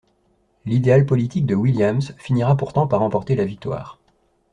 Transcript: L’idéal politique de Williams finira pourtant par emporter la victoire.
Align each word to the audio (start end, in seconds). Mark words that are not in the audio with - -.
L’idéal 0.65 1.05
politique 1.05 1.45
de 1.45 1.53
Williams 1.53 2.15
finira 2.17 2.57
pourtant 2.57 2.87
par 2.87 3.03
emporter 3.03 3.35
la 3.35 3.45
victoire. 3.45 3.99